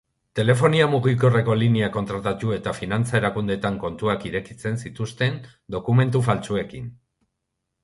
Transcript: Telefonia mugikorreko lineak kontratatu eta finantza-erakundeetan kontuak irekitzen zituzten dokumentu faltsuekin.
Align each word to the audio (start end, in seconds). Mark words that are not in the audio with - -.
Telefonia 0.37 0.85
mugikorreko 0.93 1.57
lineak 1.63 1.93
kontratatu 1.97 2.55
eta 2.55 2.73
finantza-erakundeetan 2.79 3.79
kontuak 3.85 4.27
irekitzen 4.31 4.83
zituzten 4.87 5.39
dokumentu 5.79 6.25
faltsuekin. 6.33 6.93